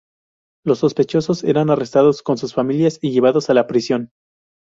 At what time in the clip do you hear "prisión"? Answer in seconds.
3.67-4.09